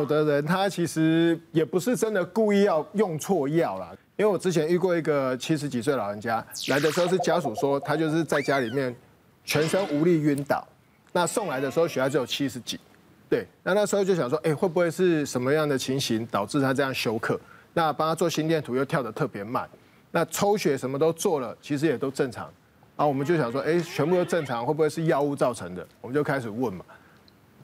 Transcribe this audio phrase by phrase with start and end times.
[0.00, 8.94] 有的人他其实也不是真的故意要用错药啦，因为我之前遇过一个七十几岁老人家来的时候是家属说他就是在家里面
[9.44, 10.66] 全身无力晕倒，
[11.12, 12.80] 那送来的时候血压只有七十几，
[13.28, 17.38] 对，那那时候就想说，哎，会不会是什么样的情形导致他这样休克？
[17.74, 19.68] 那帮他做心电图又跳得特别慢，
[20.10, 22.44] 那抽血什么都做了，其实也都正常，
[22.96, 25.86] 然后我们就想说，哎，全部都正常，会不会是药物造成的？
[26.00, 26.84] 我们就开始问嘛。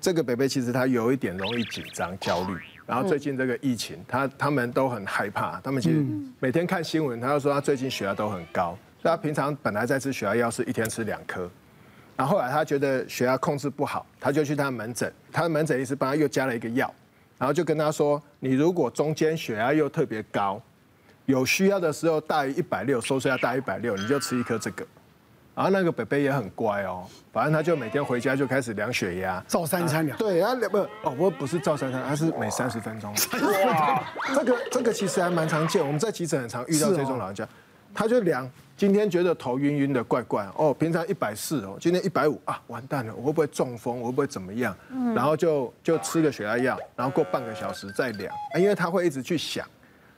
[0.01, 5.61] 这个北北其实他有一点容易紧张、焦虑，然后最近这个疫情，他他们都很害怕。
[5.61, 6.05] 他们其实
[6.39, 11.51] 每天看新闻，他就说他最近血压都很高，所以他平常本来在吃血压药是一天吃两颗，
[12.17, 16.95] 然后后来他觉得血压控制不好，他就去他的门诊，他的门诊医师帮他又加了一个药，
[17.39, 20.63] 然后就跟他说，你如果中间血压又特别高，
[21.25, 24.87] 有需要的时候大于一百六，收缩要大于一百六，你就吃一颗这个。
[25.57, 30.19] 然后那个北北也很乖哦，反正他就每天回家就开始量血压，照三餐量。
[30.19, 33.11] 对，他不哦，不不是照三餐，他是每三十分钟。
[33.67, 37.49] 哇，这个这个其实还蛮常见，我们在急诊很常遇到这种老人家，
[37.95, 43.99] 他就量，今天觉得头晕晕的，怪怪哦，平常一百四哦，今天一百五啊，完蛋了，我会不会中风？
[43.99, 44.77] 我会不会怎么样？
[45.15, 49.67] 然后就就吃个血压药，然后过半个小时再量，因为他会一直去想，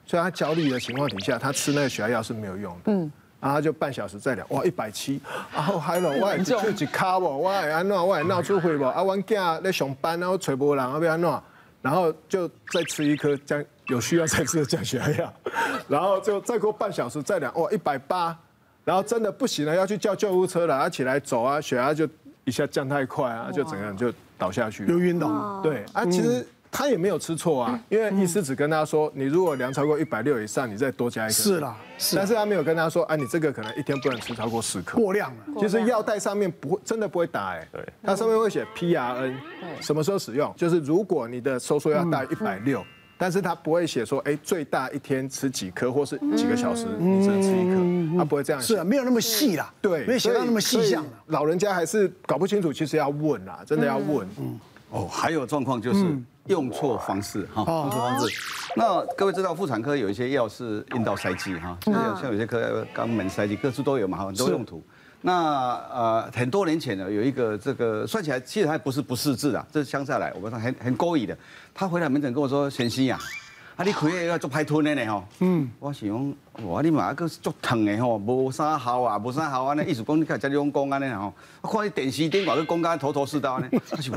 [0.05, 2.91] 所以他焦虑的情况底下，他吃那个血压药是没有用的。
[2.91, 3.09] 嗯。
[3.39, 5.21] 然后他就半小时再量，哇，一百七，
[5.53, 11.41] 然后还有，我就一卡不，我还安怎，我还闹出血不，啊，我囝在上班，然后找不人，啊，要安怎，
[11.81, 15.33] 然后就再吃一颗降，有需要再吃的降血压药，
[15.87, 18.37] 然后就再过半小时再量，哇，一百八，
[18.83, 22.07] 然后真的不行了，要去叫救护车了，啊起来走啊，血压就
[22.43, 26.45] 一下降太快啊，就整个人就倒下去，又晕倒，对，啊，其实。
[26.71, 31.33] 他也没有吃错啊，因为医师只跟他说，你如果量超过一百六以上，你再多加一颗。
[31.33, 32.15] 是啦，是。
[32.15, 34.97] 但是他没有跟他说，啊，你这个可能一天不能吃超过十颗。
[34.97, 35.43] 过量了。
[35.59, 37.67] 其实药袋上面不会，真的不会打哎。
[37.71, 37.83] 对。
[38.03, 39.33] 它上面会写 PRN，
[39.81, 40.53] 什么时候使用？
[40.55, 42.85] 就是如果你的收缩压大于一百六，
[43.17, 47.65] 但是他不会写说，哎，最大一天吃几颗，或是几个小时你只能吃一
[48.13, 48.75] 颗，他不会这样写。
[48.75, 49.73] 是啊，没有那么细啦。
[49.81, 50.05] 对。
[50.05, 51.03] 没有写到那么细项。
[51.25, 54.27] 老人家还是搞不清楚，其实要问啦，真的要问。
[54.39, 54.59] 嗯。
[54.91, 56.05] 哦，还有状况就是。
[56.49, 58.35] 用错方式哈，用错方式。
[58.75, 64.83] 那各位知道妇产科有一些药是阴道塞剂哈，像有些科肛门塞剂，各处都有嘛，很多用途。
[65.21, 71.37] 那呃，很多年前呢，有一个这个算起来其实还不是不识字啊，这是乡下来，我们说很很勾引的。
[71.73, 73.48] 他回来门诊跟我说：“贤熙呀。”啊！
[73.85, 76.35] 你开个要做歹吞的呢吼，嗯，我想讲，
[76.67, 76.81] 哇！
[76.81, 83.69] 你嘛个足疼的吼，无啥效啊，无啥效啊，那意思讲你看这种讲安尼吼，我看你电视顶个讲干头头是道呢。
[83.89, 84.13] 他想，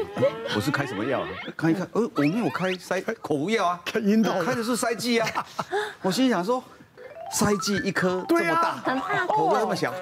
[0.57, 1.29] 我是开什么药啊？
[1.57, 5.47] 看一看，呃，我没有开塞口服药啊，开阴道，开的是塞剂啊。
[6.01, 6.63] 我心想说，
[7.31, 8.83] 塞剂一颗这么大，
[9.27, 9.95] 口服那么小，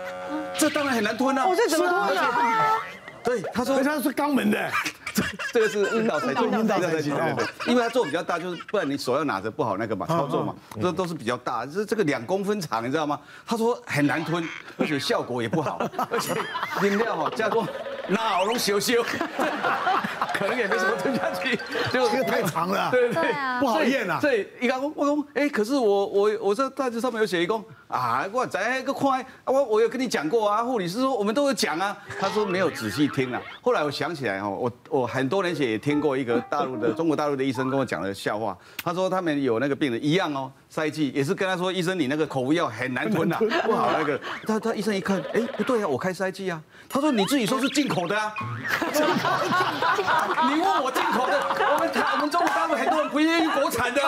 [0.56, 1.46] 这当然很难吞啊。
[1.46, 2.78] 我这怎么吞啊？
[3.22, 4.70] 对，他说他是肛门的。
[5.52, 13.18] 这个是阴道塞剂，阴道塞剂，对对对，因为它做比较大，就是不然你手要拿着不好那个嘛，操作嘛，这都是比较大，这这个两公分长，你知道吗？
[13.46, 14.46] 他说很难吞，
[14.78, 16.34] 而且效果也不好，而且
[16.82, 17.66] 饮料哈加多
[18.08, 19.02] 脑龙羞羞，
[20.34, 21.56] 可能也没什么吞下去，
[21.92, 24.18] 就这个太长了，对对，不好咽啊。
[24.20, 33.42] 所以一刚我说，哎，可是我我我这袋子上面有写一公啊，我在个快，我我有跟你讲过啊，护理师说我们都有讲啊，他说没有仔细听啊。
[33.60, 48.32] 后来我想起来哦，我我很多年前也听过一个大陆的中国大陆的医生跟我讲的笑话，他说他们有那个病人一样哦，塞剂也是跟他说，医生你那个口服药很难吞呐，不好那个，他他医生一看，哎不对啊，我开塞剂啊，他说你自己说是进口的啊，
[50.54, 51.40] 你问我进口的，
[51.74, 52.40] 我们台我们中
[53.10, 54.00] 不愿意国产的，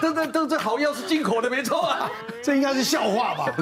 [0.00, 2.10] 这这这这好药是进口的没错啊，
[2.42, 3.52] 这应该是笑话吧？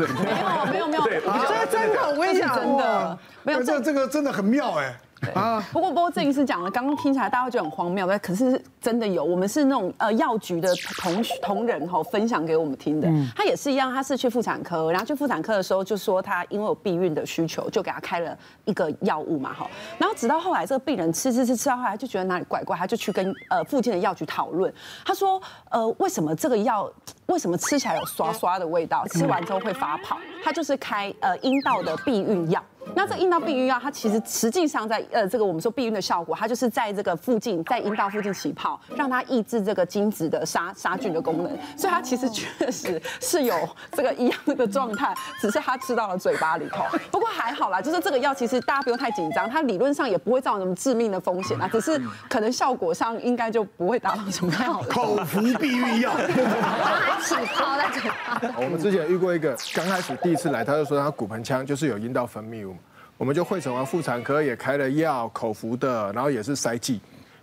[0.71, 4.95] 没有没有没有，这个真的，我跟你讲真的，没有这这个真的很妙哎。
[5.35, 19.69] 啊，不过不过郑医师讲了，刚刚听起来大家会觉得很荒谬，但可是真的有，我们是那种呃药局的同同仁哈分享给我们听的，他也是一样，他是去妇产科，然后去妇产科的时候就说他因为有避孕的需求，就给他开了一个药物嘛哈，
[19.99, 24.73] 然后直到后来这个病人吃吃吃吃到后来就觉得哪里怪怪，他就去跟呃附近的药局讨论，
[25.05, 25.41] 他说
[25.71, 26.91] 呃为什么这个药
[27.27, 32.63] 为什么吃起来有刷刷的味道，吃完之后会发泡，他就是开呃阴道的避孕药。
[32.95, 41.59] 那这阴道避孕药，它其实实际上在呃这个我们说避孕的效果，它就是在这个附近，在阴道附近起泡，让它抑制这个精子的杀杀菌的功能。
[41.77, 43.55] 所以它其实确实是有
[43.93, 46.85] 这个一样的状态，只是它吃到了嘴巴里头。
[47.11, 54.89] 不过还好啦，就是这个药其实大家不用太紧张，它理论上也不会造成什么致命的风险啊，只是可能效果上应该就不会达到什么太好的。
[54.89, 58.41] 口服避孕药，还起泡在嘴巴。
[58.57, 62.75] 我们之前遇过一个，刚开始第一次来，他就说他骨盆腔就是有阴道分泌物。
[63.19, 67.01] 我们就会诊完妇产科，也开了药，口服的，然后也是塞剂，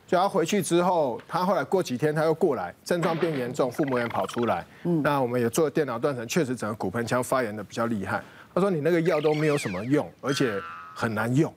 [0.08, 4.66] 就他回去之后，他后来过几天他又过来，症状变严重，腹膜炎跑出来。
[4.84, 8.24] 嗯，那我们也做了电脑断层，确实整个骨盆腔发炎的比较厉害。
[8.54, 10.62] 他说你那个药都没有什么用，而且
[10.94, 11.54] 很难用。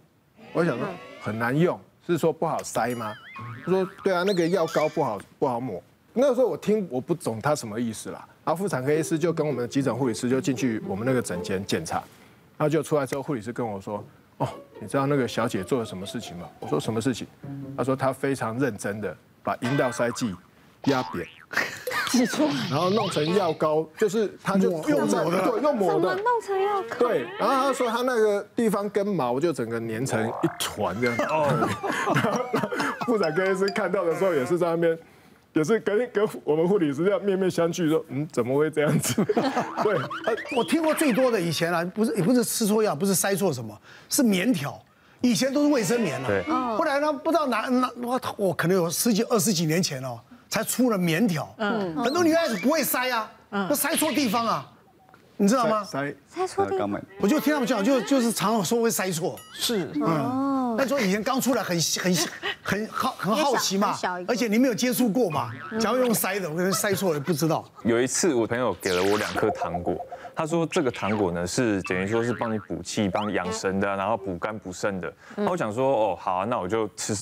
[0.53, 0.89] 我想说
[1.21, 3.15] 很难用，是说不好塞吗？
[3.65, 5.81] 他说对啊，那个药膏不好不好抹。
[6.13, 8.27] 那个时候我听我不懂他什么意思啦。
[8.45, 12.03] 然后妇产科医师就跟我们的急诊护理师就进去我们那个诊间检查，
[12.59, 14.05] 然后就出来之后，护理师跟我说。
[14.39, 14.47] 哦，
[14.79, 16.49] 你知道那个小姐做了什么事情吗？
[16.61, 17.27] 我说什么事情？
[17.77, 20.33] 她说她非常认真的把阴道塞剂
[20.85, 21.27] 压扁，
[22.07, 26.97] 挤出来，然后弄成药膏，就是她就用抹的，对，用抹的，怎么弄成药膏？
[27.01, 31.17] 对，然后她说她那个地方跟毛就整个粘成一团这样。
[31.29, 31.69] 哦，
[33.07, 34.97] 妇产科医师看到的时候也是在那边。
[35.55, 39.15] 也是跟跟我们护理师这样面面相觑，说嗯，怎么会这样子？
[39.83, 43.77] 对，呃，我听过最多的以前啊，不是也不是吃错药，不是塞错什么，
[44.09, 44.81] 是棉条，
[45.21, 46.29] 以前都是卫生棉了。
[46.29, 46.43] 对。
[46.77, 51.53] 后来呢，不知道哪哪我我可能有十几二十几年前哦，才出了棉条。
[51.59, 51.97] 嗯。
[51.97, 54.71] 很多女孩子不会塞啊，那塞错地方啊，
[55.39, 55.83] 你知道吗？
[55.83, 56.89] 塞塞错地方。
[57.21, 59.37] 我就听他们讲，就就是常常说会塞错。
[59.55, 59.91] 是。
[59.97, 60.58] 嗯。
[60.79, 62.15] 那时候以前刚出来很很
[62.63, 63.99] 很好很好奇嘛，
[64.29, 67.69] 而且你没有接触过嘛，假如用塞的，我可能塞错了不知道。
[67.83, 69.97] 有一次我朋友给了我两颗糖果，
[70.37, 75.13] 他说这个糖果呢是等于说是帮你补气、帮你养神的，然后补肝补肾的。
[75.35, 77.13] 那我想说哦好啊，那我就吃。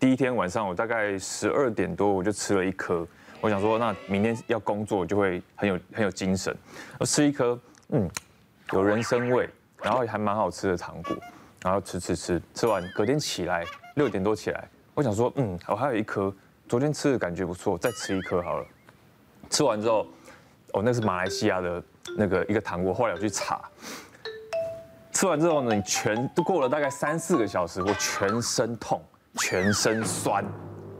[0.00, 3.06] 第一天晚上我大概十二点多我就吃了一颗，
[3.40, 6.54] 我想说那明天要工作就会很有很有精神。
[6.98, 7.56] 我吃一颗，
[7.90, 8.10] 嗯，
[8.72, 9.48] 有人参味，
[9.80, 11.16] 然后还蛮好吃的糖果。
[11.64, 13.64] 然后吃吃吃，吃完隔天起来
[13.94, 16.30] 六点多起来，我想说，嗯，我还有一颗，
[16.68, 18.66] 昨天吃的感觉不错，再吃一颗好了。
[19.48, 20.06] 吃完之后，
[20.74, 21.82] 哦，那是马来西亚的
[22.18, 23.62] 那个一个糖果，后来我去查。
[25.10, 29.02] 吃完之后呢，你全都过了大概三四个小时，我全身痛，
[29.38, 30.44] 全身酸，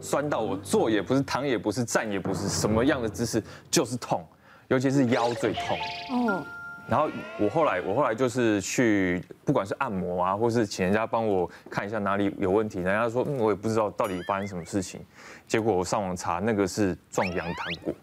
[0.00, 4.26] 酸到我坐也不是，躺也不是，站也不是，什么样的姿势就是痛，
[4.68, 5.78] 尤其是腰最痛。
[6.10, 6.46] 哦。
[6.86, 7.08] 然后
[7.38, 15.04] 我后来，我后来就是去，不管是按摩啊，或是请人家帮我看一下哪里有问题，人家说，嗯，我也不知道到底发生什么事情。
[15.46, 17.94] 结果我上网查，那个是壮阳糖果。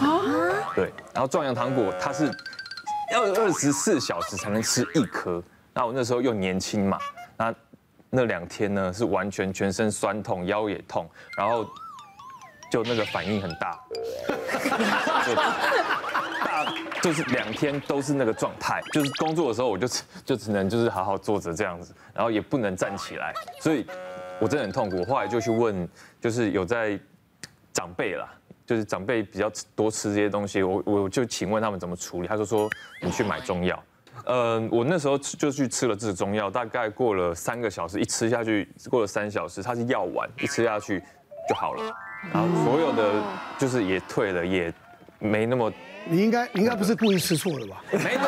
[0.00, 0.22] 啊？
[0.74, 0.92] 对。
[1.12, 2.30] 然后壮阳糖果它是
[3.12, 5.42] 要二十四小时才能吃一颗。
[5.74, 6.98] 然后我那时候又年轻嘛，
[7.36, 7.54] 那
[8.10, 11.64] 那两天呢是完全全身酸痛，腰也痛，然后
[12.70, 13.80] 就那个反应很大。
[17.08, 19.88] 就是两天都是那个状态，就是工作的时候我就
[20.26, 23.32] 就只能就是好好坐着这样子，然后也不能站起来，
[23.62, 23.86] 所以
[24.38, 24.98] 我真的很痛苦。
[24.98, 25.88] 我后来就去问，
[26.20, 27.00] 就是有在
[27.72, 28.28] 长辈啦，
[28.66, 32.68] 就是长辈比较多吃这些东西，我我就请问他们怎么处理，他就说
[33.00, 33.82] 你去买中药。
[34.26, 41.02] 嗯，我那时候就去吃了这个中药，大概过了三个小时，一吃下去过了三小时，它是药丸，一吃下去
[41.48, 41.90] 就好了，
[42.34, 43.22] 然后所有的
[43.56, 44.70] 就是也退了，也
[45.18, 45.72] 没那么。
[46.08, 47.76] 你应该，你应该不是故意吃错了吧？
[47.92, 48.20] 没有，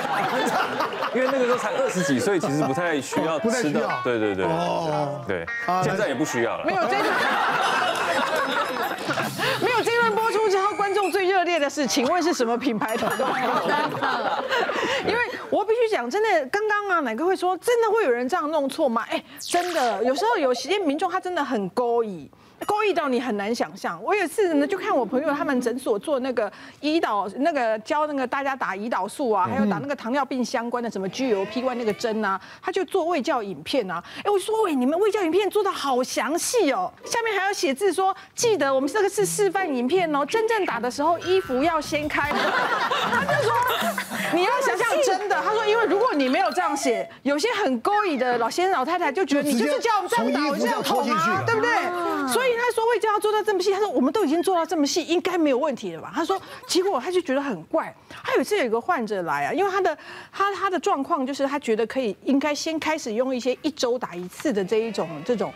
[1.15, 3.89] 因为那个时候才二十几岁，其实不太需要吃的。
[4.05, 5.47] 对对对，哦，对，
[5.83, 6.65] 现在也不需要了。
[6.65, 7.05] 没有这个，
[9.61, 13.11] 没有这段播出之后，观众最热烈的是，请问是什么品牌的？
[15.07, 19.05] 因为我必须讲，真的，刚刚啊，乃哥会说，真的会有人这样弄错吗？
[19.11, 22.31] 哎，真的，有时候有些民众他真的很勾引。
[22.67, 23.99] 勾引到你很难想象。
[24.03, 26.53] 我有一次呢，就看我朋友他们诊所做那个
[26.83, 34.05] 胰岛，那个教那个大家打胰岛素啊，还有打那个糖尿病相关的什么 GLP-1 那个针啊，他就做胃教影片啊。
[34.23, 42.31] 哎，我说喂，你们胃教影片做的好详细哦，下面还要写字说，记得我们这个是示范影片哦，真正打的时候衣服要掀开。
[43.11, 43.55] 他就说，
[44.35, 45.40] 你要想象真的。
[45.43, 51.71] 他说，因为如果你没有这样写，有些很勾引的老先生老太太就觉得你就是叫我们这样打，我这样捅啊，对不对？
[52.33, 52.51] 所以。
[52.61, 56.13] 他说卫教要做到这么细，他说我们都已经做到这么细，应该没有问题了吧？
[56.15, 57.93] 他说，结果他就觉得很怪。
[58.23, 59.97] 他有一次有一个患者来啊，因为他的
[60.31, 65.53] 他他的状况就是他觉得可以应该先开始用一些一周打一次的这一种这种。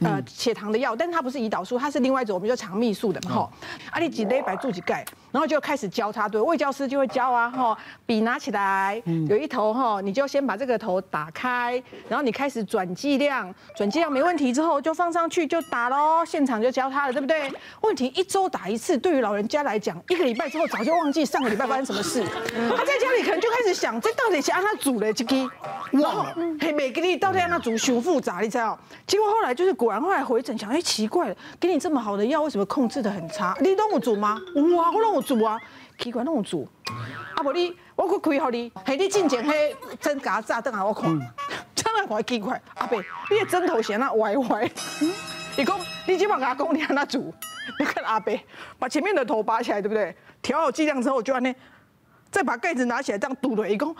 [0.00, 3.50] 呃，血糖的药，但是它不是胰岛素，它是另外一种，我们叫肠泌素的嘛，哈。
[3.90, 17.52] 啊，你几粒白住几钙，然后就开始教他，对，卫教师就会教啊，哈，笔拿起来，有一头哈，你就先把这个头打开，然后你开始转剂量，转剂量没问题之后就放上去就打喽，现场就教他了，对不对？
[17.82, 25.50] 问题一周打一次，对于老人家来讲，一个礼拜之后早就忘记上个礼拜发生什么事，他在家里可能就开始想，这到底是按他煮的这个，
[25.92, 28.78] 忘了，嘿，每个你到底按他煮，很复杂，你知道？
[29.06, 29.72] 结果后来就是。
[29.82, 33.56] 果然后来回诊想，哎，奇怪了，给你这么好的药，为什么控制的很差？
[33.60, 34.40] 你都有煮吗？
[34.76, 35.58] 哇，我都有煮啊，
[35.98, 36.68] 奇怪，都有煮。
[37.34, 41.10] 啊，不你，我可开给你，嘿，你进前嘿针给他扎等下我看，
[41.74, 42.62] 真的怪奇怪。
[42.76, 44.70] 阿伯，你的针头显那歪歪，
[45.58, 45.80] 你讲。
[46.06, 47.34] 你基本上给他讲，你让他煮，
[47.80, 48.38] 你看阿伯
[48.78, 50.14] 把前面的头拔起来，对不对？
[50.40, 51.52] 调好剂量之后，就安尼，
[52.30, 53.94] 再把盖子拿起来，这样堵了一公。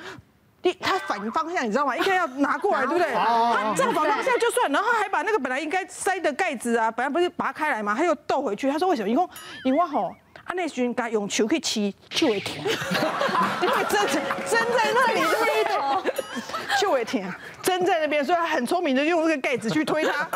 [0.63, 1.97] 你他反方向，你知道吗？
[1.97, 3.13] 应该要拿过来， 对不对？
[3.13, 7.95] 他正反方向就算，然后还把那个本来应该塞的盖子啊，本来不是拔开来吗？
[7.97, 8.71] 他又倒回去。
[8.71, 9.09] 他说为什么？
[9.09, 9.27] 因为
[9.65, 10.15] 因为吼，
[10.45, 12.65] 啊那时候他用球去吃，就会甜，
[13.61, 16.13] 因为针针在那里，对不对？
[16.81, 17.33] 就会甜。
[17.63, 20.27] 针在那边，所以他很聪明的用那个盖子去推它，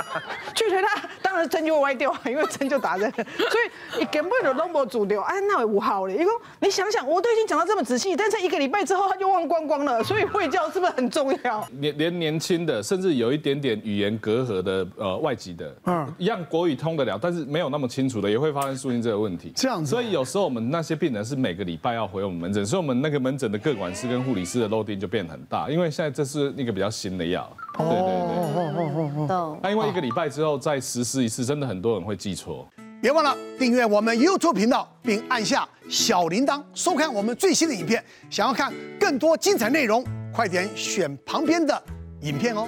[0.55, 1.03] 去推它，
[1.37, 6.15] 当然针就会歪掉，因为针就打在，所以你根本就都没煮掉，哎，那也无好了。
[6.15, 11.69] 一个你想想，我都已经讲到这么仔细，但是一个礼拜之后他就忘光光了，所以会教是不是很重要？
[11.79, 19.53] 连连年轻的，甚至有一点点语言隔阂的，呃，外籍的，嗯，一样国语通得了，但是没有那么清楚的，也会发生树荫这个问题。
[19.55, 27.55] 这样子，所以有时候我们那些病人是每个礼拜要回我们门诊，所以我们那个门诊的各管师跟护理师的 loading 就变很大，因为现在这是一个比较新的药。
[27.79, 32.67] 对对对，那因为一个礼拜之后再实施一次，真的很多人会记错。
[33.01, 38.03] 别忘了订阅我们 YouTube 频道，并按下小铃铛，收看我们最新的影片。
[38.31, 40.03] 想要看更多精彩内容，
[40.33, 41.83] 快点选旁边的
[42.23, 42.67] 影片哦。